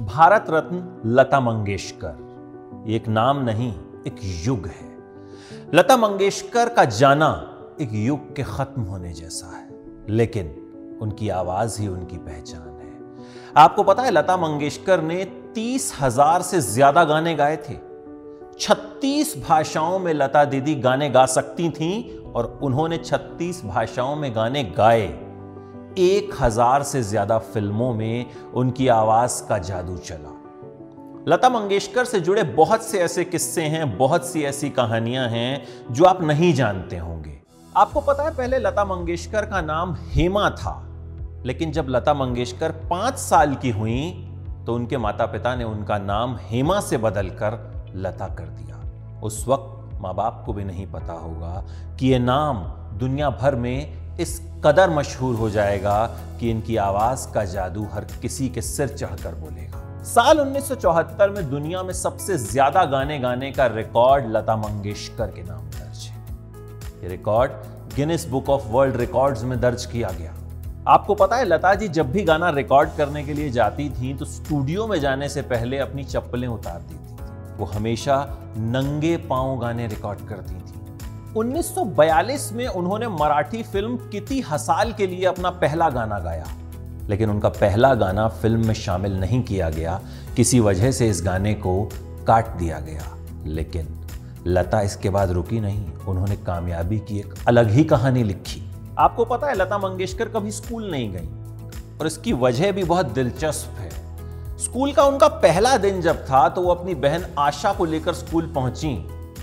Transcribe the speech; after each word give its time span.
भारत 0.04 0.46
रत्न 0.50 1.02
लता 1.07 1.41
मंगेशकर। 1.41 2.84
एक 2.89 3.09
नाम 3.09 3.45
नहीं 3.45 3.73
एक 4.07 4.16
युग 4.23 4.66
है। 4.66 4.98
लता 5.75 5.96
मंगेशकर 5.96 6.68
का 6.68 6.84
जाना 6.84 7.54
एक 7.80 7.91
युग 7.93 8.36
के 8.36 8.43
खत्म 8.43 8.82
होने 8.82 9.12
जैसा 9.12 9.57
है। 9.57 9.68
लेकिन 10.09 10.46
उनकी 11.02 11.29
आवाज़ 11.29 11.81
ही 11.81 11.89
उनकी 11.89 12.17
पहचान। 12.17 12.62
है 12.62 12.71
आपको 13.56 13.82
पता 13.82 14.02
है, 14.02 14.11
लता 14.11 14.36
मंगेशकर 14.36 15.00
ने 15.02 15.24
तीस 15.54 15.92
हज़ार 16.00 16.42
से 16.42 16.61
ज़्यादा 16.61 17.04
गाने 17.04 17.34
गाए 17.34 17.56
थे। 17.56 17.75
36 18.61 19.34
भाषाओं 19.38 19.98
में 19.98 20.12
लता 20.14 20.44
दीदी 20.44 20.75
गाने 20.75 21.08
गा 21.11 21.25
सकती 21.26 21.68
थीं 21.70 22.18
और 22.32 22.46
उन्होंने 22.62 22.98
36 22.98 23.61
भाषाओं 23.64 24.14
में 24.16 24.34
गाने 24.36 24.62
गाए। 24.64 25.02
एक 25.98 26.30
हज़ार 26.40 26.82
से 26.82 27.02
ज़्यादा 27.02 27.38
फ़िल्मों 27.38 27.92
में 27.94 28.26
उनकी 28.54 28.88
आवाज़ 28.88 29.42
का 29.48 29.58
जादू 29.58 29.96
चला। 29.96 30.39
लता 31.28 31.48
मंगेशकर 31.50 32.05
से 32.05 32.20
जुड़े 32.20 32.42
बहुत 32.42 32.83
से 32.83 32.98
ऐसे 32.98 33.25
किस्से 33.25 33.62
हैं, 33.62 33.98
बहुत 33.98 34.27
सी 34.27 34.42
ऐसी 34.42 34.70
कहानियाँ 34.70 35.28
हैं 35.28 35.92
जो 35.92 36.05
आप 36.05 36.22
नहीं 36.22 36.53
जानते 36.55 36.97
होंगे। 36.97 37.41
आपको 37.77 38.00
पता 38.00 38.22
है, 38.22 38.34
पहले 38.36 38.58
लता 38.58 38.84
मंगेशकर 38.84 39.44
का 39.44 39.61
नाम 39.61 39.94
हेमा 40.08 40.48
था। 40.50 40.92
लेकिन 41.47 41.73
जब 41.73 41.87
लता 41.89 42.14
मंगेशकर 42.14 42.73
पाँच 42.91 43.19
साल 43.19 43.55
की 43.55 43.71
हुई 43.71 44.29
तो 44.67 44.75
उनके 44.75 44.97
माता 44.97 45.27
पिता 45.27 45.55
ने 45.55 45.65
उनका 45.65 45.99
नाम 45.99 46.37
हेमा 46.41 46.81
से 46.81 46.97
बदलकर 46.99 47.59
लता 47.97 48.27
कर 48.29 48.45
दिया। 48.45 49.21
उस 49.21 49.45
वक्त 49.49 50.01
माँ 50.03 50.15
बाप 50.15 50.43
को 50.47 50.53
भी 50.53 50.65
नहीं 50.65 50.87
पता 50.87 51.12
होगा 51.12 51.65
कि 52.01 52.07
ये 52.07 52.19
नाम 52.19 52.59
दुनिया 52.99 53.31
भर 53.31 53.55
में 53.55 54.19
इस 54.21 54.41
कदर 54.65 54.91
मशहूर 54.91 55.34
हो 55.34 55.49
जाएगा 55.51 56.07
कि 56.41 56.51
इनकी 56.51 56.77
आवाज़ 56.77 57.27
का 57.34 57.45
जादू 57.45 57.87
हर 57.93 58.05
किसी 58.23 58.49
के 58.49 58.62
सिर 58.62 58.89
चढ़कर 58.89 59.34
बोलेगा। 59.34 59.81
साल 60.05 60.41
1974 60.41 61.31
में 61.31 61.51
दुनिया 61.51 61.83
में 61.83 61.93
सबसे 61.95 62.37
ज़्यादा 62.39 62.84
गाने 62.84 63.19
गाने 63.19 63.51
का 63.53 63.67
रिकॉर्ड 63.67 64.27
लता 64.37 64.56
मंगेशकर 64.56 65.31
के 65.31 65.43
नाम 65.43 65.69
दर्ज 65.71 66.06
है। 66.06 67.03
ये 67.03 67.09
record 67.09 67.53
Guinness 67.97 68.27
Book 68.29 68.49
of 68.49 68.69
World 68.69 68.97
Records 68.97 69.45
में 69.45 69.61
दर्ज 69.61 69.87
किया 69.87 70.11
गया। 70.11 70.34
आपको 70.88 71.14
पता 71.14 71.36
है, 71.36 71.44
लता 71.44 71.75
जी 71.75 71.88
जब 71.88 72.12
भी 72.12 72.22
गाना 72.22 72.50
रिकॉर्ड 72.50 72.91
करने 72.97 73.25
के 73.25 73.33
लिए 73.33 73.50
जाती 73.50 73.91
थी 73.91 74.14
तो 74.14 74.25
स्टूडियो 74.25 74.86
में 74.86 75.00
जाने 75.00 75.28
से 75.28 75.42
पहले 75.42 75.78
अपनी 75.78 76.05
चप्पलें 76.05 76.48
उतारती 76.48 76.94
थी। 76.94 77.16
वो 77.58 77.64
हमेशा 77.64 78.38
नंगे 78.56 79.16
पाँव 79.16 79.58
गाने 79.58 79.86
रिकॉर्ड 79.86 80.19
करती 80.28 80.55
थी। 80.55 80.80
1942 81.36 82.53
में 82.53 82.66
उन्होंने 82.66 83.08
मराठी 83.08 83.62
फ़िल्म 83.62 83.97
किति 83.97 84.41
हसाल 84.41 84.92
के 84.92 85.06
लिए 85.06 85.25
अपना 85.25 85.50
पहला 85.50 85.91
गाना 85.91 86.19
गाया। 86.19 86.44
लेकिन 87.08 87.30
उनका 87.30 87.48
पहला 87.48 87.94
गाना 87.94 88.28
फ़िल्म 88.28 88.66
में 88.66 88.75
शामिल 88.75 89.20
नहीं 89.20 89.42
किया 89.42 89.70
गया। 89.70 90.00
किसी 90.36 90.60
वजह 90.60 90.92
से 90.92 91.08
इस 91.08 91.22
गाने 91.25 91.55
को 91.55 91.91
काट 92.27 92.48
दिया 92.48 92.78
गया। 92.78 93.16
लेकिन 93.47 93.88
लता 94.47 94.80
इसके 94.80 95.10
बाद 95.10 95.30
रुकी 95.30 95.60
नहीं। 95.60 95.92
उन्होंने 96.08 96.36
कामयाबी 96.36 96.98
की 96.98 97.19
एक 97.19 97.34
अलग 97.48 97.70
ही 97.70 97.84
कहानी 97.84 98.22
लिखी। 98.22 98.72
आपको 98.98 99.25
पता 99.25 99.47
है, 99.47 99.55
लता 99.55 99.79
मंगेशकर 99.79 100.29
कभी 100.29 100.51
स्कूल 100.51 100.91
नहीं 100.91 101.12
गई। 101.12 101.98
और 102.01 102.07
इसकी 102.07 102.33
वजह 102.33 102.73
भी 102.73 102.85
बहुत 102.85 103.07
दिलचस्प 103.07 103.79
है। 103.79 103.91
स्कूल 104.59 104.93
का 104.93 105.03
उनका 105.03 105.29
पहला 105.29 105.77
दिन 105.77 106.01
जब 106.01 106.25
था 106.25 106.49
तो 106.49 106.62
वो 106.62 106.71
अपनी 106.71 106.95
बहन 106.95 107.27
आशा 107.39 107.72
को 107.72 107.84
लेकर 107.84 108.15
स्कूल 108.15 108.53
पहुँची। 108.55 108.94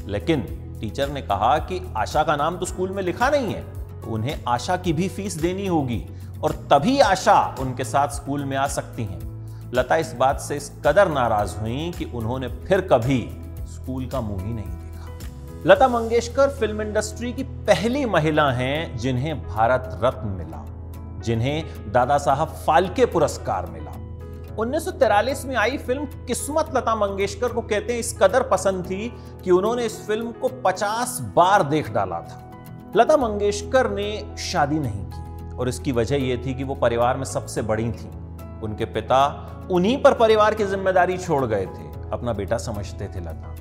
लेकिन 0.07 0.41
टीचर 0.81 1.09
ने 1.09 1.21
कहा 1.21 1.57
कि 1.57 1.81
आशा 1.97 2.23
का 2.23 2.35
नाम 2.35 2.57
तो 2.57 2.65
स्कूल 2.65 2.91
में 2.91 3.03
लिखा 3.03 3.29
नहीं 3.29 3.53
है 3.53 3.61
तो 4.01 4.11
उन्हें 4.11 4.43
आशा 4.47 4.77
की 4.77 4.93
भी 4.93 5.07
फ़ीस 5.07 5.33
देनी 5.33 5.67
होगी 5.67 6.05
और 6.43 6.51
तभी 6.51 6.99
आशा 6.99 7.55
उनके 7.59 7.83
साथ 7.83 8.07
स्कूल 8.07 8.45
में 8.45 8.57
आ 8.57 8.67
सकती 8.67 9.03
हैं। 9.03 9.71
लता 9.73 9.95
इस 9.95 10.13
बात 10.13 10.39
से 10.39 10.55
इस 10.57 10.71
कदर 10.85 11.07
नाराज़ 11.07 11.57
हुई 11.57 11.91
कि 11.97 12.05
उन्होंने 12.05 12.47
फिर 12.47 12.81
कभी 12.81 13.21
स्कूल 13.73 14.05
का 14.05 14.21
मुँह 14.21 14.43
ही 14.43 14.53
नहीं 14.53 14.78
लता 15.65 15.87
मंगेशकर 15.87 16.49
फ़िल्म 16.49 16.81
इंडस्ट्री 16.81 17.31
की 17.33 17.43
पहली 17.43 18.05
महिला 18.05 18.49
हैं 18.51 18.97
जिन्हें 18.97 19.41
भारत 19.43 19.99
रत्न 20.03 20.27
मिला, 20.27 20.63
जिन्हें 21.23 21.91
दादा 21.91 22.17
साहब 22.17 22.47
फाल्के 22.67 23.05
पुरस्कार 23.05 23.65
मिला। 23.65 23.91
1943 24.55 25.45
में 25.45 25.55
आई 25.55 25.77
फ़िल्म 25.77 26.05
किस्मत 26.27 26.71
लता 26.75 26.95
मंगेशकर 26.95 27.47
को 27.47 27.61
कहते 27.61 27.93
हैं 27.93 27.99
इस 27.99 28.17
कदर 28.21 28.43
पसंद 28.43 28.85
थी 28.85 29.13
कि 29.43 29.51
उन्होंने 29.51 29.85
इस 29.85 30.07
फ़िल्म 30.07 30.31
को 30.31 30.47
50 30.65 31.19
बार 31.35 31.63
देख 31.63 31.91
डाला 31.91 32.21
था। 32.21 32.91
लता 32.95 33.17
मंगेशकर 33.17 33.89
ने 33.89 34.35
शादी 34.37 34.79
नहीं 34.79 35.05
की 35.05 35.55
और 35.55 35.69
इसकी 35.69 35.91
वजह 35.91 36.15
यह 36.15 36.43
थी 36.45 36.53
कि 36.53 36.63
वो 36.63 36.75
परिवार 36.75 37.17
में 37.17 37.25
सबसे 37.25 37.61
बड़ी 37.61 37.91
थी। 37.91 38.09
उनके 38.63 38.85
पिता 38.85 39.25
उन्हीं 39.71 40.01
पर 40.03 40.13
परिवार 40.13 40.53
की 40.53 40.63
ज़िम्मेदारी 40.63 41.17
छोड़ 41.17 41.45
गए 41.45 41.65
थे। 41.65 42.09
अपना 42.11 42.33
बेटा 42.33 42.57
समझते 42.57 43.07
थे 43.07 43.19
लता। 43.19 43.55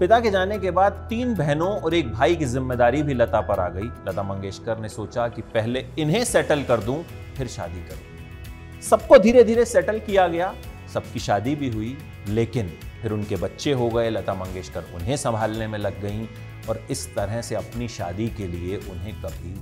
पिता 0.00 0.18
के 0.20 0.30
जाने 0.30 0.58
के 0.58 0.70
बाद 0.70 0.92
तीन 1.10 1.34
बहनों 1.34 1.68
और 1.80 1.94
एक 1.94 2.12
भाई 2.12 2.36
की 2.36 2.44
ज़िम्मेदारी 2.44 3.02
भी 3.02 3.14
लता 3.14 3.40
पर 3.40 3.60
आ 3.60 3.68
गई। 3.68 3.88
लता 4.08 4.22
मंगेशकर 4.22 4.78
ने 4.78 4.88
सोचा 4.88 5.26
कि 5.28 5.42
पहले 5.42 5.84
इन्हें 5.98 6.24
सेटल 6.24 6.62
कर 6.62 6.80
दूँ, 6.80 7.02
फिर 7.36 7.46
शादी 7.46 7.80
करूँ। 7.80 8.80
सबको 8.82 9.18
धीरे 9.18 9.44
धीरे 9.44 9.64
सेटल 9.64 9.98
किया 9.98 10.26
गया। 10.28 10.52
सबकी 10.94 11.20
शादी 11.20 11.54
भी 11.54 11.70
हुई, 11.70 11.96
लेकिन 12.28 12.72
फिर 13.02 13.12
उनके 13.12 13.36
बच्चे 13.36 13.72
हो 13.72 13.88
गए। 13.90 14.10
लता 14.10 14.34
मंगेशकर 14.34 14.84
उन्हें 14.94 15.16
संभालने 15.16 15.66
में 15.66 15.78
लग 15.78 16.00
गईं 16.02 16.26
और 16.68 16.82
इस 16.90 17.06
तरह 17.16 17.42
से 17.42 17.54
अपनी 17.54 17.88
शादी 17.88 18.28
के 18.28 18.46
लिए 18.46 18.76
उन्हें 18.76 19.22
कभी 19.22 19.54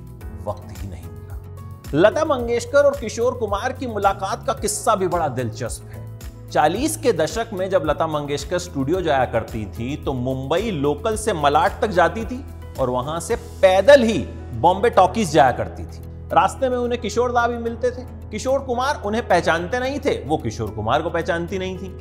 वक्त 0.45 0.83
ही 0.83 0.89
नहीं 0.89 1.05
मिला। 1.05 1.99
लता 2.01 2.25
मंगेशकर 2.25 2.85
और 2.85 3.01
किशोर 3.01 3.35
कुमार 3.35 3.73
की 3.73 3.87
मुलाकात 3.87 4.47
का 4.47 4.53
किस्सा 4.53 4.95
भी 4.95 5.09
बड़ा 5.09 5.29
दिलचस्प 5.29 5.91
है। 5.93 6.07
40 6.53 6.97
के 6.97 7.13
दशक 7.13 7.51
में 7.53 7.69
जब 7.71 7.83
लता 7.87 8.07
मंगेशकर 8.07 8.59
स्टूडियो 8.59 9.01
जाया 9.01 9.25
करती 9.25 9.65
थी 9.67 9.97
तो 9.97 10.13
मुंबई 10.13 10.71
लोकल 10.71 11.17
से 11.17 11.33
मलाट 11.33 11.81
तक 11.81 11.89
जाती 11.89 12.25
थी 12.25 12.45
और 12.81 12.91
वहाँ 12.91 13.19
से 13.21 13.37
पैदल 13.37 14.03
ही 14.03 14.19
बॉम्बे 14.55 14.91
टॉकीज 14.91 15.33
जाया 15.33 15.53
करती 15.53 15.85
थी। 15.85 16.03
रास्ते 16.33 16.69
में 16.69 16.77
उन्हें 16.77 17.01
किशोर 17.01 17.33
दा 17.33 17.47
भी 17.47 17.59
मिलते 17.59 17.91
थे। 17.91 18.05
किशोर 18.31 18.61
कुमार 18.61 19.03
उन्हें 19.07 19.27
पहचानते 19.29 19.79
नहीं 19.79 19.99
थे। 19.99 20.25
वो 20.25 20.37
किशोर 20.37 20.71
कुमार 20.71 21.03
को 21.03 21.11
पहचानती 21.11 21.59
नहीं 21.59 21.79
थी। 21.79 21.97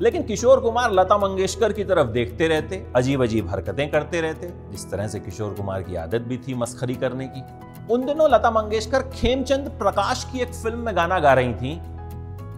लेकिन 0.00 0.22
किशोर 0.22 0.60
कुमार 0.60 0.92
लता 0.92 1.18
मंगेशकर 1.18 1.72
की 1.72 1.84
तरफ़ 1.84 2.08
देखते 2.08 2.48
रहते 2.48 2.86
अजीब 2.96 3.22
अजीब 3.22 3.50
हरकतें 3.50 3.90
करते 3.90 4.20
रहते, 4.20 4.52
इस 4.74 4.90
तरह 4.90 5.08
से 5.08 5.20
किशोर 5.20 5.54
कुमार 5.54 5.82
की 5.82 5.96
आदत 5.96 6.20
भी 6.20 6.36
थी 6.38 6.54
मस्खरी 6.54 6.94
करने 6.94 7.28
की। 7.28 7.42
उन 7.94 8.06
दिनों 8.06 8.30
लता 8.30 8.50
मंगेशकर 8.50 9.02
खेमचंद 9.14 9.68
प्रकाश 9.78 10.26
की 10.32 10.40
एक 10.40 10.54
फ़िल्म 10.54 10.78
में 10.78 10.96
गाना 10.96 11.18
गा 11.18 11.32
रही 11.34 11.54
थी 11.54 11.80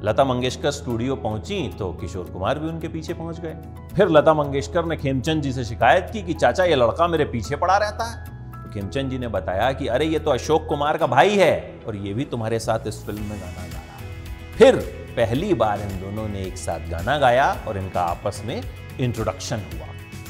लता 0.02 0.24
मंगेशकर 0.24 0.70
स्टूडियो 0.70 1.16
पहुँची 1.16 1.68
तो 1.78 1.92
किशोर 1.92 2.24
कुमार 2.24 2.58
भी 2.58 2.68
उनके 2.68 2.88
पीछे 2.88 3.14
पहुँच 3.14 3.40
गए। 3.40 3.54
फिर 3.96 4.08
लता 4.08 4.34
मंगेशकर 4.34 4.84
ने 4.84 4.96
खेमचंद 4.96 5.42
जी 5.42 5.52
से 5.52 5.64
शिकायत 5.64 6.10
की 6.12 6.22
कि 6.22 6.34
चाचा, 6.34 6.64
ये 6.64 6.74
लड़का 6.74 7.06
मेरे 7.08 7.24
पीछे 7.24 7.56
पड़ा 7.56 7.76
रहता 7.76 8.04
है। 8.04 8.24
तो 8.54 8.70
खेमचंद 8.72 9.10
जी 9.10 9.18
ने 9.18 9.28
बताया 9.28 9.72
कि 9.72 9.86
अरे, 9.86 10.06
ये 10.06 10.18
तो 10.18 10.30
अशोक 10.30 10.66
कुमार 10.68 10.98
का 10.98 11.06
भाई 11.06 11.36
है 11.36 11.80
और 11.86 11.96
ये 11.96 12.14
भी 12.14 12.24
तुम्हारे 12.24 12.58
साथ 12.58 12.86
इस 12.86 13.04
फ़िल्म 13.06 13.20
में 13.20 13.40
गाना 13.40 13.66
गा 13.68 13.78
रहा 13.78 13.96
है। 13.96 14.56
फिर 14.58 14.76
पहली 15.16 15.54
बार 15.54 15.80
इन 15.80 16.00
दोनों 16.00 16.28
ने 16.28 16.42
एक 16.42 16.56
साथ 16.58 16.90
गाना 16.90 17.18
गाया 17.18 17.46
और 17.68 17.78
इनका 17.78 18.02
आपस 18.02 18.42
में 18.46 18.60
इंट्रोडक्शन 19.00 19.62
हुआ। 19.72 19.86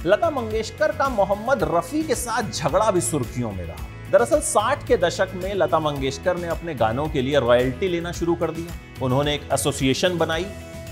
लता 0.06 0.30
मंगेशकर 0.30 0.92
का 0.92 1.08
मोहम्मद 1.08 1.62
रफी 1.64 2.02
के 2.02 2.14
साथ 2.14 2.50
झगड़ा 2.52 2.90
भी 2.90 3.00
सुर्खियों 3.00 3.52
में 3.52 3.64
रहा। 3.64 3.86
दरअसल 4.14 4.40
60 4.40 4.86
के 4.88 4.96
दशक 4.96 5.28
में 5.34 5.54
लता 5.54 5.78
मंगेशकर 5.78 6.36
ने 6.36 6.48
अपने 6.48 6.74
गानों 6.74 7.08
के 7.08 7.22
लिए 7.22 7.38
रॉयल्टी 7.38 7.88
लेना 7.88 8.12
शुरू 8.12 8.34
कर 8.34 8.50
दिया। 8.50 9.04
उन्होंने 9.04 9.34
एक 9.34 9.42
एसोसिएशन 9.52 10.18
बनाई। 10.18 10.46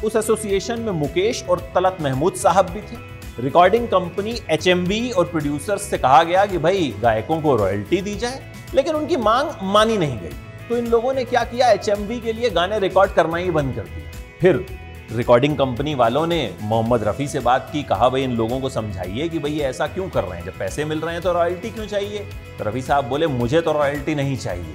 उस 0.04 0.16
एसोसिएशन 0.16 0.80
में 0.80 0.92
मुकेश 0.92 1.44
और 1.44 1.60
तलत 1.74 1.96
महमूद 2.00 2.34
साहब 2.34 2.66
भी 2.66 2.80
थे। 2.80 2.96
रिकॉर्डिंग 3.42 3.88
कंपनी 3.88 4.38
एच 4.50 4.69
और 5.16 5.24
प्रोड्यूसर्स 5.24 5.82
से 5.82 5.98
कहा 5.98 6.22
गया 6.22 6.46
कि 6.46 6.58
भाई, 6.58 6.94
गायकों 7.02 7.40
को 7.42 7.56
रॉयल्टी 7.56 8.00
दी 8.00 8.14
जाए, 8.14 8.52
लेकिन 8.74 8.94
उनकी 8.94 9.16
मांग 9.16 9.50
मानी 9.62 9.98
नहीं 9.98 10.20
गई। 10.20 10.34
तो 10.68 10.76
इन 10.76 10.86
लोगों 10.86 11.14
ने 11.14 11.25
क्या 11.25 11.44
किया? 11.44 11.70
एच 11.70 11.86
के 11.90 12.32
लिए 12.32 12.50
गाने 12.50 12.78
रिकॉर्ड 12.78 13.12
करना 13.12 13.36
ही 13.36 13.50
बंद 13.50 13.75
कर 13.75 13.82
दिया। 13.82 14.10
फिर 14.40 14.66
रिकॉर्डिंग 15.12 15.56
कंपनी 15.56 15.94
वालों 15.94 16.26
ने 16.26 16.55
मोहम्मद 16.61 17.03
रफ़ी 17.05 17.26
से 17.29 17.41
बात 17.41 17.69
की, 17.73 17.82
कहा, 17.82 18.09
भाई, 18.09 18.23
इन 18.23 18.37
लोगों 18.37 18.61
को 18.61 18.69
समझाइए 18.69 19.29
कि 19.29 19.38
भाई 19.38 19.59
ऐसा 19.61 19.87
क्यों 19.87 20.09
कर 20.09 20.25
रहे 20.25 20.38
हैं? 20.38 20.44
जब 20.47 20.59
पैसे 20.59 20.85
मिल 20.85 21.00
रहे 21.00 21.14
हैं 21.14 21.23
तो 21.23 21.32
रॉयल्टी 21.32 21.70
क्यों 21.70 21.87
चाहिए? 21.87 22.19
तो 22.59 22.64
रफ़ी 22.64 22.82
साहब 22.82 23.05
बोले, 23.05 23.26
मुझे 23.26 23.61
तो 23.61 23.73
रॉयल्टी 23.73 24.14
नहीं 24.14 24.37
चाहिए। 24.37 24.75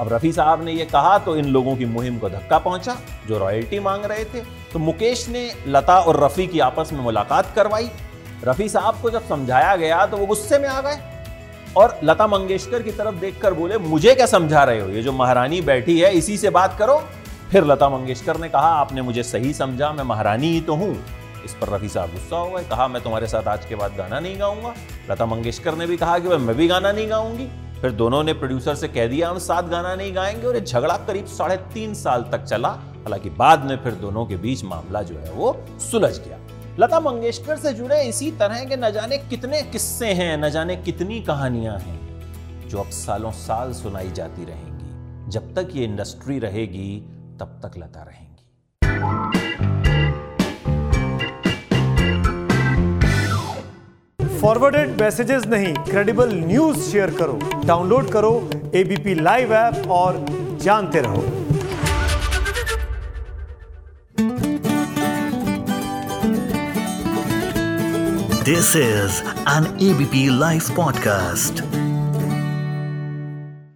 अब 0.00 0.12
रफ़ी 0.12 0.32
साहब 0.32 0.64
ने 0.64 0.72
यह 0.72 0.84
कहा 0.84 1.18
तो 1.18 1.36
इन 1.36 1.44
लोगों 1.44 1.76
की 1.76 1.84
मुहिम 1.84 2.18
को 2.18 2.28
धक्का 2.28 2.58
पहुँचा, 2.58 2.96
जो 3.28 3.38
रॉयल्टी 3.38 3.78
मांग 3.78 4.04
रहे 4.04 4.24
थे। 4.24 4.40
तो 4.72 4.78
मुकेश 4.78 5.28
ने 5.28 5.50
लता 5.66 5.98
और 5.98 6.24
रफ़ी 6.24 6.46
की 6.46 6.60
आपस 6.60 6.92
में 6.92 7.00
मुलाकात 7.00 7.52
करवाई। 7.56 7.90
रफ़ी 8.44 8.68
साहब 8.68 9.00
को 9.02 9.10
जब 9.10 9.28
समझाया 9.28 9.76
गया 9.76 10.04
तो 10.06 10.16
वो 10.16 10.26
गुस्से 10.26 10.58
में 10.58 10.68
आ 10.68 10.80
गए 10.80 10.98
और 11.76 11.98
लता 12.04 12.26
मंगेशकर 12.26 12.82
की 12.82 12.90
तरफ़ 12.92 13.14
देखकर 13.14 13.54
बोले, 13.54 13.78
मुझे 13.78 14.14
क्या 14.14 14.26
समझा 14.26 14.64
रहे 14.64 14.80
हो? 14.80 14.88
ये 14.88 15.02
जो 15.02 15.12
महारानी 15.12 15.60
बैठी 15.60 15.98
है, 16.00 16.12
इसी 16.12 16.36
से 16.36 16.50
बात 16.50 16.76
करो। 16.78 17.02
फिर 17.52 17.64
लता 17.64 17.88
मंगेशकर 17.88 18.36
ने 18.36 18.48
कहा, 18.48 18.68
आपने 18.68 19.02
मुझे 19.02 19.22
सही 19.22 19.52
समझा, 19.52 19.92
मैं 19.92 20.04
महारानी 20.04 20.46
ही 20.46 20.60
तो 20.60 20.74
हूँ। 20.74 21.04
इस 21.44 21.54
पर 21.54 21.68
रफी 21.68 21.88
साहब 21.88 22.10
गुस्सा 22.10 22.36
हो 22.36 22.50
गए, 22.50 22.64
कहा, 22.64 22.88
मैं 22.88 23.02
तुम्हारे 23.02 23.26
साथ 23.26 23.48
आज 23.48 23.64
के 23.64 23.74
बाद 23.74 23.94
गाना 23.96 24.20
नहीं 24.20 24.40
गाऊँगा। 24.40 24.74
लता 25.10 25.26
मंगेशकर 25.26 25.74
ने 25.74 25.86
भी 25.86 25.96
कहा 25.96 26.18
कि 26.18 26.28
मैं 26.28 26.56
भी 26.56 26.68
गाना 26.68 26.92
नहीं 26.92 27.10
गाऊँगी। 27.10 27.46
फिर 27.80 27.90
दोनों 27.90 28.24
ने 28.24 28.32
प्रोड्यूसर 28.32 28.74
से 28.74 28.88
कह 28.88 29.06
दिया, 29.06 29.30
हम 29.30 29.38
साथ 29.38 29.62
गाना 29.62 29.94
नहीं 29.94 30.14
गाएँगे। 30.14 30.46
और 30.46 30.54
ये 30.54 30.60
झगड़ा 30.60 30.96
करीब 30.96 31.26
साढ़े 31.26 31.56
तीन 31.56 31.94
साल 31.94 32.22
तक 32.22 32.44
चला। 32.44 32.68
हालाँकि 32.68 33.30
बाद 33.30 33.64
में 33.64 33.76
फिर 33.76 33.92
दोनों 33.92 34.26
के 34.26 34.36
बीच 34.36 34.64
मामला 34.64 35.02
जो 35.02 35.14
है 35.14 35.32
वो 35.32 35.64
सुलझ 35.90 36.18
गया। 36.18 36.38
लता 36.78 37.00
मंगेशकर 37.00 37.56
से 37.56 37.72
जुड़े 37.72 38.02
इसी 38.02 38.30
तरह 38.30 38.64
के 38.64 38.76
न 38.76 38.90
जाने 38.90 39.18
कितने 39.18 39.62
किस्से 39.62 40.06
हैं, 40.06 40.36
न 40.36 40.50
जाने 40.50 40.76
कितनी 40.76 41.20
कहानियाँ 41.20 41.78
हैं, 41.78 42.68
जो 42.68 42.78
अब 42.78 42.90
सालों 42.90 43.30
साल 43.30 43.72
सुनाई 43.72 44.10
जाती 44.10 44.44
रहेंगी। 44.44 45.30
जब 45.30 45.54
तक 45.54 45.68
ये 45.74 45.84
इंडस्ट्री 45.84 46.38
रहेगी 46.38 47.17
तब 47.40 47.60
तक 47.64 47.78
लता 47.78 48.02
रहेंगी 48.02 48.36
फॉरवर्डेड 54.40 55.00
मैसेजेस 55.00 55.46
नहीं 55.46 55.72
क्रेडिबल 55.84 56.32
न्यूज़ 56.34 56.78
शेयर 56.80 57.10
करो 57.14 57.38
डाउनलोड 57.66 58.10
करो 58.12 58.30
एबीपी 58.80 59.14
लाइव 59.14 59.54
ऐप 59.54 59.88
और 59.92 60.24
जानते 60.62 61.00
रहो 61.06 61.22
this 68.44 68.74
is 68.76 69.22
an 69.56 69.66
ABP 69.90 70.28
live 70.38 70.70
podcast. 70.78 71.67